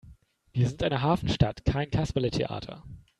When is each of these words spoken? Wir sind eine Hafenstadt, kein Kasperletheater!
Wir 0.51 0.67
sind 0.67 0.81
eine 0.81 1.03
Hafenstadt, 1.03 1.63
kein 1.63 1.91
Kasperletheater! 1.91 2.81